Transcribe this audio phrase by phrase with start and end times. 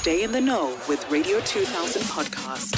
[0.00, 2.74] Stay in the know with Radio 2000 podcast.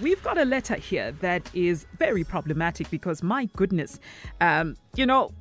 [0.00, 3.98] We've got a letter here that is very problematic because, my goodness,
[4.40, 5.32] um, you know,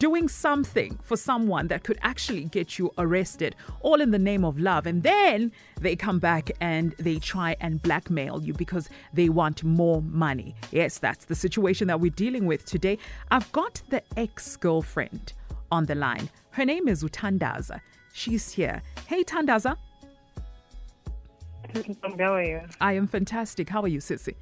[0.00, 4.58] doing something for someone that could actually get you arrested, all in the name of
[4.58, 4.84] love.
[4.84, 10.02] And then they come back and they try and blackmail you because they want more
[10.02, 10.56] money.
[10.72, 12.98] Yes, that's the situation that we're dealing with today.
[13.30, 15.34] I've got the ex girlfriend
[15.70, 16.30] on the line.
[16.50, 17.80] Her name is Utandaza.
[18.12, 18.82] She's here.
[19.06, 19.76] Hey, Tandaza.
[22.18, 22.60] How are you?
[22.80, 23.68] I am fantastic.
[23.68, 24.34] How are you, Sissy?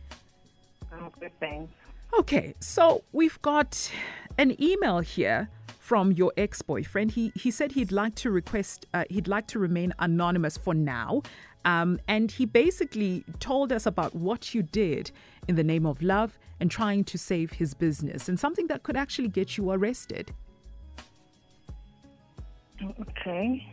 [0.92, 1.72] I'm good, thanks.
[2.18, 3.90] Okay, so we've got
[4.38, 5.48] an email here
[5.80, 7.10] from your ex-boyfriend.
[7.12, 11.22] He he said he'd like to request uh, he'd like to remain anonymous for now.
[11.64, 15.10] Um, and he basically told us about what you did
[15.48, 18.96] in the name of love and trying to save his business and something that could
[18.96, 20.32] actually get you arrested.
[23.00, 23.72] Okay.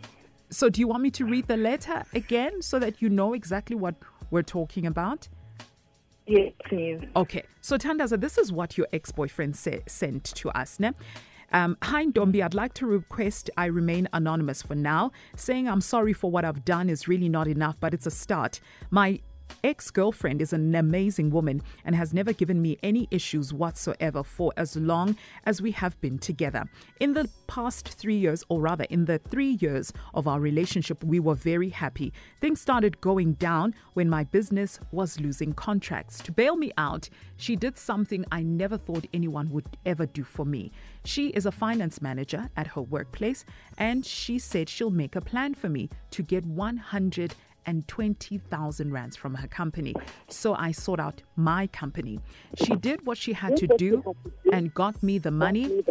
[0.52, 3.76] So, do you want me to read the letter again so that you know exactly
[3.76, 3.96] what
[4.32, 5.30] we're talking about?
[6.28, 7.00] Yes, please.
[7.16, 10.78] Okay, so Tandaza, this is what your ex boyfriend sa- sent to us.
[10.80, 10.92] Ne?
[11.54, 15.12] Um, Hi Ndombi, I'd like to request I remain anonymous for now.
[15.36, 18.60] Saying I'm sorry for what I've done is really not enough, but it's a start.
[18.90, 19.22] My
[19.64, 24.54] ex girlfriend is an amazing woman and has never given me any issues whatsoever for
[24.58, 26.66] as long as we have been together.
[27.00, 31.20] In the past three years, or rather, in the three years of our relationship, we
[31.20, 32.14] were very happy.
[32.40, 36.20] Things started going down when my business was losing contracts.
[36.24, 40.46] To bail me out, she did something I never thought anyone would ever do for
[40.46, 40.72] me.
[41.04, 43.44] She is a finance manager at her workplace,
[43.78, 47.36] and she said she'll make a plan for me to get 100
[47.66, 49.94] and 20,000 rands from her company.
[50.30, 52.20] So I sought out my company.
[52.64, 54.16] She did what she had to do
[54.52, 55.84] and got me the money,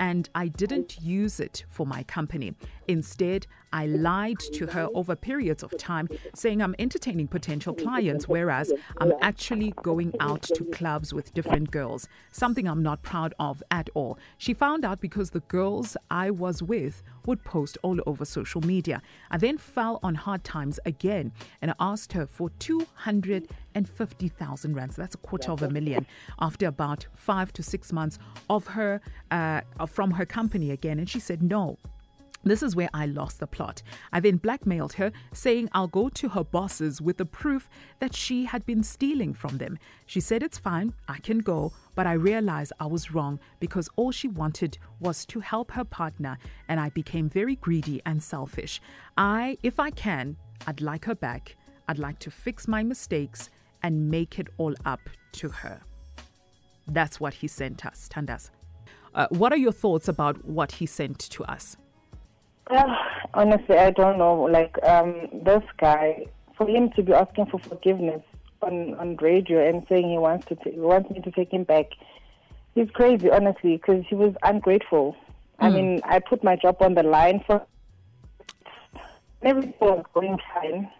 [0.00, 2.54] and I didn't use it for my company.
[2.88, 8.72] Instead, I lied to her over periods of time, saying I'm entertaining potential clients, whereas
[8.98, 13.88] I'm actually going out to clubs with different girls, something I'm not proud of at
[13.94, 14.18] all.
[14.38, 19.02] She found out because the girls I was with would post all over social media.
[19.30, 24.96] I then fell on hard times again and asked her for 250,000 rands.
[24.96, 26.06] That's a quarter of a million
[26.40, 28.18] after about five to six months
[28.50, 30.98] of her uh, from her company again.
[30.98, 31.78] And she said no.
[32.44, 33.82] This is where I lost the plot.
[34.12, 37.68] I then blackmailed her, saying I'll go to her bosses with the proof
[38.00, 39.78] that she had been stealing from them.
[40.06, 44.10] She said it's fine, I can go, but I realized I was wrong because all
[44.10, 46.38] she wanted was to help her partner,
[46.68, 48.80] and I became very greedy and selfish.
[49.16, 50.36] I, if I can,
[50.66, 51.56] I'd like her back.
[51.88, 53.50] I'd like to fix my mistakes
[53.82, 55.00] and make it all up
[55.32, 55.80] to her.
[56.88, 58.50] That's what he sent us, Tandas.
[59.14, 61.76] Uh, what are your thoughts about what he sent to us?
[62.68, 62.94] Uh,
[63.34, 64.42] honestly, I don't know.
[64.42, 68.22] Like um, this guy, for him to be asking for forgiveness
[68.62, 71.64] on on radio and saying he wants to, t- he wants me to take him
[71.64, 71.86] back,
[72.74, 73.30] he's crazy.
[73.30, 75.16] Honestly, because he was ungrateful.
[75.58, 77.64] I mean, I put my job on the line for
[79.42, 80.90] everything was going fine.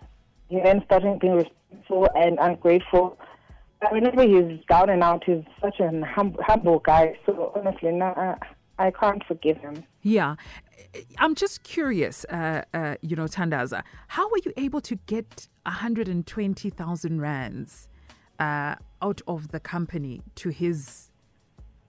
[0.49, 3.19] He then started being respectful and ungrateful.
[3.81, 7.19] But whenever he's down and out, he's such an hum- humble guy.
[7.27, 8.07] So honestly, no,
[8.79, 9.83] I, I can't forgive him.
[10.03, 10.37] Yeah.
[11.19, 17.21] I'm just curious, uh, uh, you know, Tandaza, how were you able to get 120,000
[17.21, 17.89] rands
[18.39, 21.11] uh, out of the company to his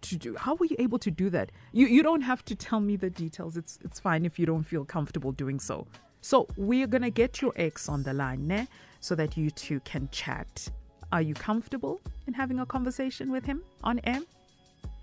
[0.02, 0.36] to do?
[0.38, 1.52] How were you able to do that?
[1.72, 3.58] You you don't have to tell me the details.
[3.58, 5.88] It's it's fine if you don't feel comfortable doing so.
[6.22, 8.68] So we're gonna get your ex on the line, ne?
[9.00, 10.70] So that you two can chat.
[11.12, 14.22] Are you comfortable in having a conversation with him on air?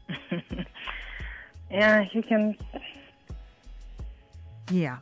[1.70, 2.56] Yeah, you can.
[4.70, 4.98] Yeah.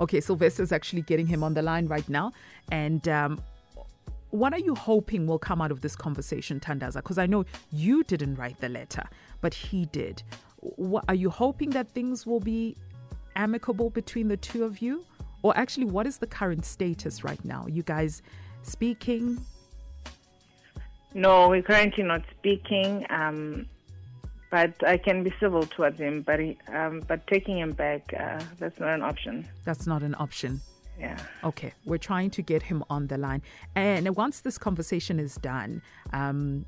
[0.00, 2.32] Okay, Sylvester's actually getting him on the line right now.
[2.70, 3.42] And um,
[4.30, 6.96] what are you hoping will come out of this conversation, Tandaza?
[6.96, 9.04] Because I know you didn't write the letter,
[9.40, 10.22] but he did.
[10.60, 12.76] What, are you hoping that things will be
[13.36, 15.04] amicable between the two of you?
[15.42, 17.66] Or actually, what is the current status right now?
[17.68, 18.22] You guys
[18.62, 19.44] speaking?
[21.14, 23.04] No, we're currently not speaking.
[23.10, 23.66] Um,
[24.52, 26.20] but I can be civil towards him.
[26.20, 29.48] But he, um, but taking him back, uh, that's not an option.
[29.64, 30.60] That's not an option.
[31.00, 31.16] Yeah.
[31.42, 33.40] Okay, we're trying to get him on the line.
[33.74, 35.80] And once this conversation is done,
[36.12, 36.66] um,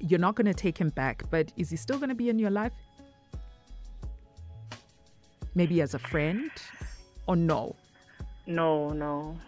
[0.00, 2.38] you're not going to take him back, but is he still going to be in
[2.38, 2.74] your life?
[5.54, 6.50] Maybe as a friend?
[7.26, 7.74] Or no?
[8.46, 9.38] No, no.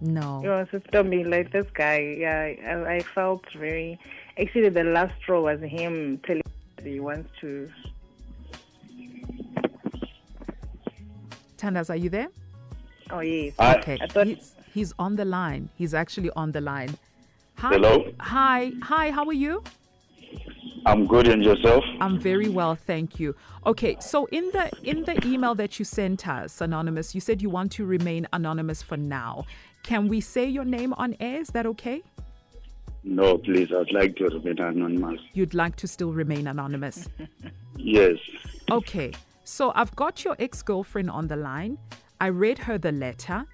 [0.00, 0.40] No.
[0.44, 2.16] It was just be like this guy.
[2.20, 3.98] Yeah, I, I felt very.
[4.38, 6.42] Actually, the last straw was him telling
[6.86, 7.70] he wants to.
[11.58, 12.28] Tandas, are you there?
[13.10, 13.54] Oh yes.
[13.58, 13.76] Hi.
[13.78, 13.98] Okay.
[14.00, 15.68] I thought- He's, he's on the line.
[15.76, 16.96] He's actually on the line.
[17.56, 17.70] Hi.
[17.70, 18.04] Hello?
[18.20, 18.72] Hi.
[18.82, 19.10] Hi.
[19.10, 19.62] How are you?
[20.84, 21.82] I'm good and yourself?
[22.00, 23.34] I'm very well, thank you.
[23.66, 27.50] Okay, so in the in the email that you sent us, anonymous, you said you
[27.50, 29.46] want to remain anonymous for now.
[29.82, 31.40] Can we say your name on air?
[31.40, 32.02] Is that okay?
[33.06, 33.72] No, please.
[33.72, 35.20] I'd like to remain anonymous.
[35.32, 37.08] You'd like to still remain anonymous.
[37.78, 38.16] Yes.
[38.70, 39.12] Okay,
[39.44, 41.76] so I've got your ex girlfriend on the line.
[42.22, 43.44] I read her the letter,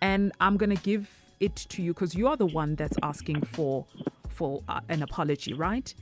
[0.00, 1.10] and I'm gonna give
[1.40, 3.84] it to you because you are the one that's asking for
[4.28, 5.92] for uh, an apology, right?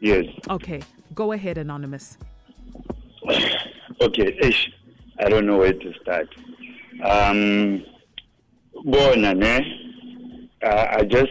[0.00, 0.26] Yes.
[0.50, 0.82] Okay,
[1.14, 2.18] go ahead, anonymous.
[4.00, 4.36] Okay.
[4.42, 4.70] Ish.
[5.18, 6.28] I don't know where to start.
[7.04, 7.84] Um?
[10.62, 11.30] Uh, I just,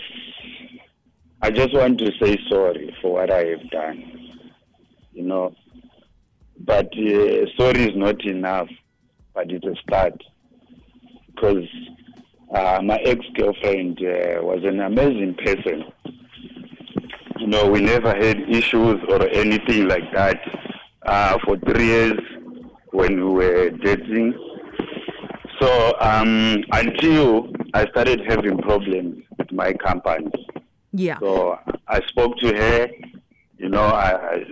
[1.43, 4.03] I just want to say sorry for what I have done.
[5.11, 5.55] You know,
[6.59, 8.69] but uh, sorry is not enough.
[9.33, 10.21] But it's a start
[11.27, 11.65] because
[12.53, 15.85] uh, my ex-girlfriend uh, was an amazing person.
[17.39, 20.39] You know, we never had issues or anything like that
[21.05, 22.19] uh, for three years
[22.91, 24.33] when we were dating.
[25.59, 30.29] So um, until I started having problems with my company,
[30.93, 31.19] Yeah.
[31.19, 31.57] so
[31.87, 32.89] I spoke to her,
[33.57, 34.43] you know, I,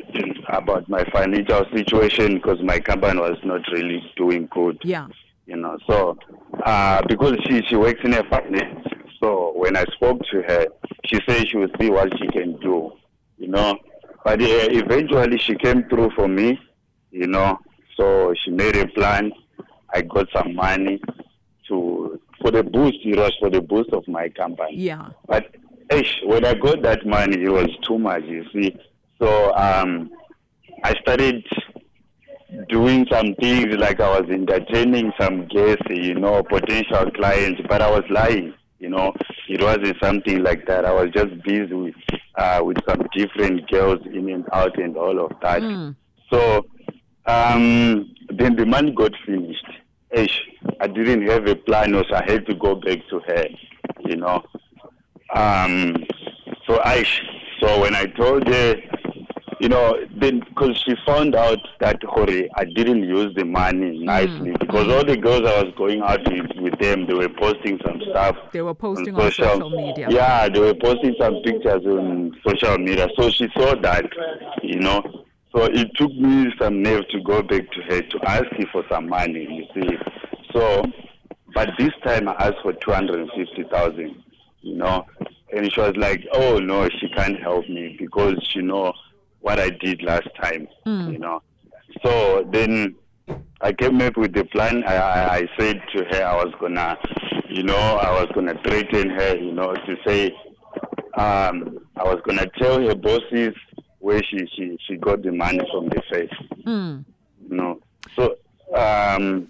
[0.47, 5.07] I, about my financial situation because my company was not really doing good Yeah.
[5.45, 5.77] you know.
[5.88, 6.18] So
[6.65, 8.88] uh, because she she works in a finance,
[9.21, 10.68] so when I spoke to her,
[11.06, 12.92] she said she would see what she can do,
[13.38, 13.77] you know.
[14.24, 16.59] But uh, eventually she came through for me,
[17.12, 17.59] you know.
[17.97, 19.31] So she made a plan.
[19.94, 21.01] I got some money
[21.68, 22.97] to for the boost.
[23.03, 24.77] It was for the boost of my company.
[24.77, 25.09] Yeah.
[25.27, 25.56] But
[25.91, 28.77] ish, when I got that money, it was too much, you see.
[29.19, 30.09] So um,
[30.83, 31.44] I started
[32.68, 37.89] doing some things like I was entertaining some guests, you know, potential clients, but I
[37.91, 39.13] was lying, you know.
[39.47, 40.86] It wasn't something like that.
[40.86, 41.95] I was just busy with,
[42.35, 45.62] uh, with some different girls in and out and all of that.
[46.31, 46.65] So
[47.25, 49.65] um, then the money got finished.
[50.12, 50.42] Ish,
[50.80, 53.45] I didn't have a plan, so I had to go back to her,
[54.06, 54.44] you know.
[55.36, 55.96] Um,
[56.68, 57.06] so I,
[57.60, 58.76] so when I told her,
[59.60, 64.54] you know, then because she found out that Hori, I didn't use the money nicely
[64.60, 68.02] because all the girls I was going out with, with them, they were posting some
[68.10, 68.38] stuff.
[68.54, 70.08] They were posting on social media.
[70.10, 73.10] Yeah, they were posting some pictures on social media.
[73.20, 74.06] So she saw that,
[74.64, 75.26] you know.
[75.54, 78.84] So it took me some nerve to go back to her to ask her for
[78.90, 79.98] some money, you see.
[80.54, 80.84] So,
[81.54, 84.24] but this time I asked for 250,000,
[84.62, 85.06] you know.
[85.56, 88.94] And she was like, oh, no, she can't help me because she know
[89.42, 90.68] what I did last time,
[91.12, 91.42] you know.
[92.06, 92.96] So then
[93.62, 94.84] I came up with the plan.
[94.86, 96.98] I, I, I said to her I was gonna,
[97.50, 100.31] you know, I was gonna threaten her, you know, to say,
[101.18, 103.56] um, I was gonna tell her bosses
[104.00, 106.30] where she, she, she got the money from the face,
[107.50, 107.80] you know.
[108.16, 108.36] So,
[108.75, 109.48] um,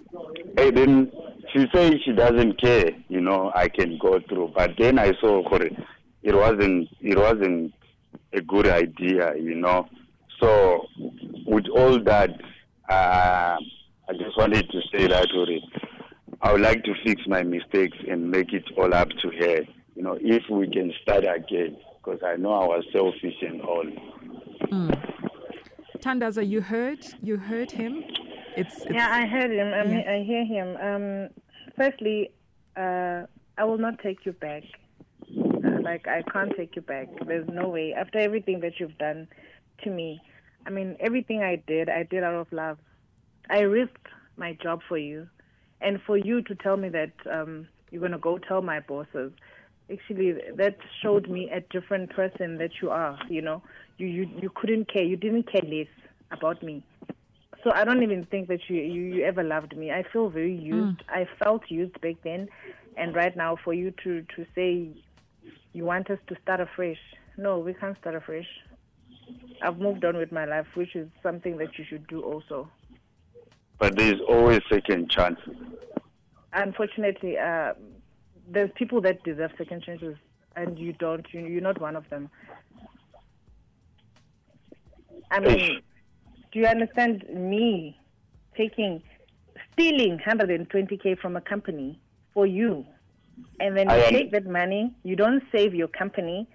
[0.58, 1.12] and then
[1.54, 4.54] she said she doesn't care, you know, I can go through.
[4.56, 5.70] But then I saw Hore,
[6.30, 7.74] it wasn't, it wasn't
[8.34, 9.90] a good idea, you know.
[10.40, 10.86] So,
[11.46, 12.30] with all that,
[12.88, 13.58] uh,
[14.10, 15.48] I just wanted to say that, Hore,
[16.44, 19.62] I would like to fix my mistakes and make it all up to her,
[19.96, 23.86] you know, if we can start again, because I know I was selfish and all.
[25.98, 28.04] Tandaza, you heard you heard him.
[28.56, 29.74] It's, it's Yeah, I heard him.
[29.74, 30.14] I, mean, Yeah.
[30.14, 30.68] I hear him.
[30.78, 31.30] Um,
[31.76, 32.32] firstly,
[32.78, 33.24] uh,
[33.58, 34.64] I will not take you back.
[35.84, 37.08] Like I can't take you back.
[37.26, 37.94] There's no way.
[37.94, 39.28] After everything that you've done
[39.84, 40.22] to me,
[40.66, 42.78] I mean, everything I did, I did out of love.
[43.50, 44.08] I risked
[44.38, 45.28] my job for you,
[45.82, 49.32] and for you to tell me that um, you're gonna go tell my bosses.
[49.92, 53.18] Actually, that showed me a different person that you are.
[53.28, 53.64] You know,
[53.98, 55.04] you you you couldn't care.
[55.04, 55.88] You didn't care less
[56.32, 56.84] about me.
[57.64, 59.92] So I don't even think that you, you, you ever loved me.
[59.92, 61.02] I feel very used.
[61.10, 62.48] I felt used back then,
[62.96, 64.90] and right now for you to, to say
[65.74, 66.98] you want us to start afresh,
[67.38, 68.48] no, we can't start afresh.
[69.62, 72.70] I've moved on with my life, which is something that you should do also.
[73.78, 75.40] But there's always second chance.
[76.54, 77.74] Unfortunately, uh,
[78.48, 80.16] there's people that deserve second chances,
[80.56, 81.26] and you don't.
[81.32, 82.30] You, you're not one of them.
[85.32, 85.82] I mean,
[86.52, 87.98] do you understand me
[88.58, 89.02] taking,
[89.74, 92.00] stealing 120k from a company
[92.34, 92.86] for you,
[93.60, 96.48] and then you I take that money, you don't save your company,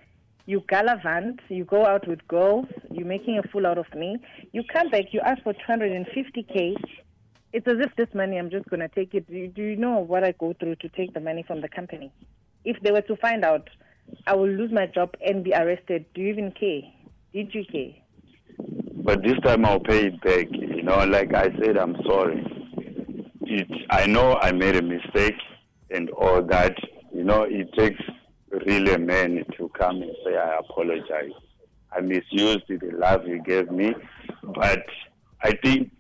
[0.47, 4.17] you gallivant, you go out with girls, you're making a fool out of me,
[4.53, 6.77] you come back, you ask for 250k,
[7.53, 9.27] It's as if this money, I'm just going to take it.
[9.29, 11.69] Do you, do you know what I go through to take the money from the
[11.69, 12.13] company?
[12.65, 13.69] If they were to find out,
[14.27, 16.05] I will lose my job and be arrested.
[16.15, 16.83] Do you even care?
[17.33, 17.95] Did you care?
[19.05, 20.47] But this time I'll pay it back.
[20.51, 22.45] You know, like I said, I'm sorry.
[23.43, 25.35] It, I know I made a mistake
[25.95, 26.75] and all that.
[27.13, 28.01] You know, it takes
[28.51, 31.31] really a man to come and say, I apologize.
[31.93, 33.95] I misused the love you gave me.
[34.43, 34.85] But
[35.43, 35.91] I think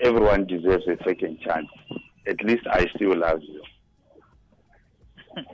[0.00, 1.68] everyone deserves a second chance.
[2.26, 3.62] At least I still love you.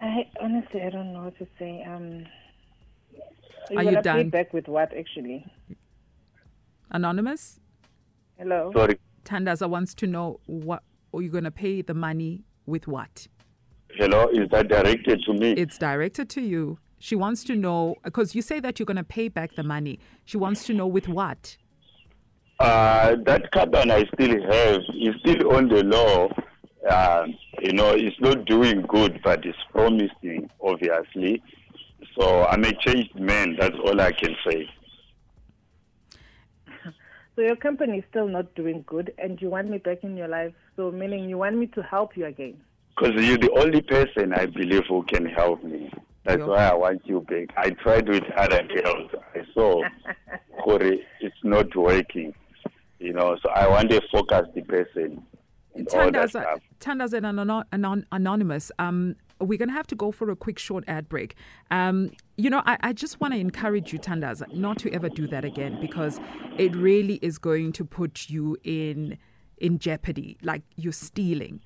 [0.00, 1.82] I honestly, I don't know what to say.
[1.84, 2.24] Um,
[3.76, 4.30] Are you gonna pay done?
[4.30, 5.44] back with what, actually?
[6.90, 7.60] Anonymous,
[8.38, 8.70] Hello?
[8.72, 8.98] Sorry.
[9.24, 13.26] Tandaza wants to know what are you're going to pay the money with what?
[13.90, 15.52] Hello, is that directed to me?
[15.52, 16.78] It's directed to you.
[16.98, 19.98] She wants to know because you say that you're going to pay back the money.
[20.24, 21.56] She wants to know with what.
[22.58, 26.28] Uh, that carbon I still have is still on the law.
[26.88, 27.26] Uh,
[27.60, 31.42] you know, it's not doing good, but it's promising, obviously.
[32.18, 33.56] So I'm a changed man.
[33.58, 34.68] That's all I can say.
[37.38, 40.26] So your company is still not doing good, and you want me back in your
[40.26, 40.52] life.
[40.74, 42.56] So meaning you want me to help you again.
[42.96, 45.88] Because you're the only person I believe who can help me.
[46.24, 46.46] That's Yeah.
[46.46, 47.50] why I want you back.
[47.56, 49.12] I tried with other girls.
[49.36, 49.84] I saw,
[50.64, 52.34] Corey, it's not working.
[52.98, 55.22] You know, so I want to focus the person.
[55.76, 56.60] and all that Tandaza, stuff.
[57.14, 60.84] And anon- anon- Anonymous, um, we're going to have to go for a quick short
[60.86, 61.34] ad break.
[61.70, 65.26] Um, you know, I, I just want to encourage you, Tandaza, not to ever do
[65.28, 66.20] that again because
[66.56, 69.18] it really is going to put you in
[69.58, 71.60] in jeopardy, like you're stealing,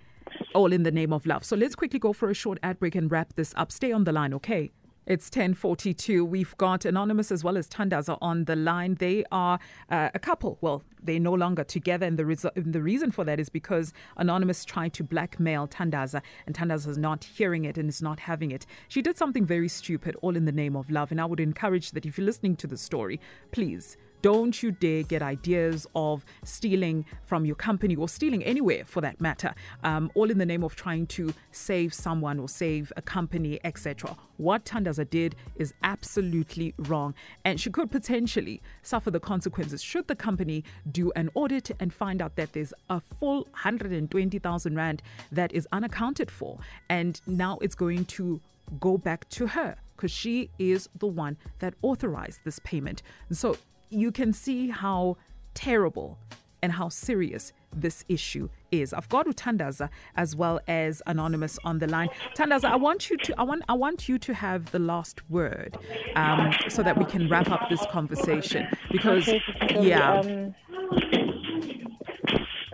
[0.55, 1.45] all in the name of love.
[1.45, 3.71] So let's quickly go for a short ad break and wrap this up.
[3.71, 4.73] Stay on the line, okay?
[5.05, 6.25] It's 1042.
[6.25, 8.95] We've got Anonymous as well as Tandaza on the line.
[8.95, 9.59] They are
[9.91, 10.59] uh, a couple.
[10.61, 12.07] Well, they're no longer together.
[12.07, 16.55] And the, reason the reason for that is because Anonymous tried to blackmail Tandaza, and
[16.55, 18.65] Tandaza is not hearing it and is not having it.
[18.87, 21.11] She did something very stupid, all in the name of love.
[21.11, 23.19] And I would encourage that if you're listening to the story,
[23.51, 29.01] please don't you dare get ideas of stealing from your company or stealing anywhere for
[29.01, 33.03] that matter, um, all in the name of trying to save someone or save a
[33.03, 34.17] company, etc.
[34.37, 37.15] What Tandaza did is absolutely wrong,
[37.45, 42.23] and she could potentially suffer the consequences should the company do an audit and find
[42.23, 45.03] out that there's a full 120,000 Rand
[45.33, 48.41] that is unaccounted for, and now it's going to
[48.81, 53.03] go back to her because she is the one that authorized this payment.
[53.31, 53.57] So
[53.93, 55.17] you can see how
[55.55, 56.19] terrible
[56.63, 58.93] and how serious this issue is.
[58.93, 62.09] I've got Utandaza as well as Anonymous on the line.
[62.37, 65.77] Tandaza, I want you to I want I want you to have the last word
[66.15, 69.43] um, so that we can wrap up this conversation because Okay,
[69.75, 70.21] so, yeah.
[70.21, 70.55] Um,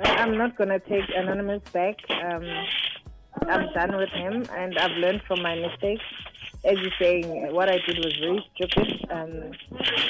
[0.05, 1.97] I'm not gonna take Anonymous back.
[2.11, 2.45] Um,
[3.49, 6.05] I'm done with him, and I've learned from my mistakes.
[6.65, 9.53] As you're saying, what I did was very stupid, um,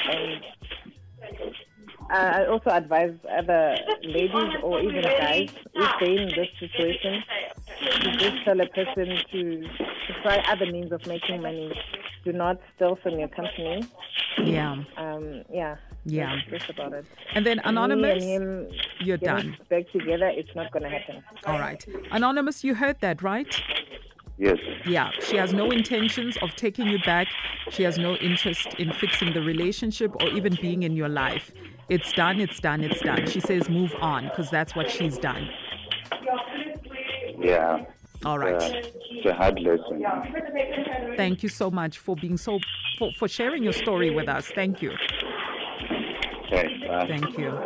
[0.09, 0.43] and
[2.09, 7.23] I I also advise other ladies or even guys if they're in this situation
[8.03, 11.71] to just tell a person to, to try other means of making money.
[12.25, 13.85] Do not steal from your company.
[14.43, 14.83] yeah.
[14.97, 15.77] Um, yeah.
[16.05, 16.35] Yeah.
[16.49, 17.05] That's just about it.
[17.33, 19.57] And then Anonymous, Me and him you're done.
[19.69, 21.23] Back together, it's not going to happen.
[21.45, 21.85] All right.
[22.11, 23.61] Anonymous, you heard that, right?
[24.37, 24.57] Yes.
[24.85, 27.27] Yeah, she has no intentions of taking you back.
[27.71, 31.51] She has no interest in fixing the relationship or even being in your life.
[31.89, 33.25] It's done, it's done, it's done.
[33.27, 35.49] She says move on because that's what she's done.
[37.39, 37.85] Yeah.
[38.25, 38.61] All right.
[38.61, 38.81] Uh,
[39.11, 40.03] it's a hard lesson.
[41.17, 42.59] Thank you so much for being so,
[42.97, 44.51] for, for sharing your story with us.
[44.53, 44.91] Thank you.
[46.45, 46.87] Okay.
[46.87, 47.07] bye.
[47.07, 47.57] Thank you.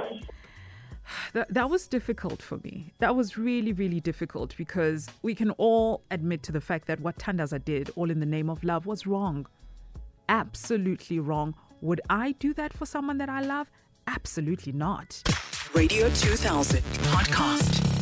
[1.34, 2.94] That, that was difficult for me.
[3.00, 7.18] That was really, really difficult because we can all admit to the fact that what
[7.18, 9.46] Tandaza did, all in the name of love, was wrong.
[10.30, 11.56] Absolutely wrong.
[11.82, 13.70] Would I do that for someone that I love?
[14.08, 15.22] Absolutely not.
[15.74, 16.82] Radio 2000
[17.12, 17.93] podcast.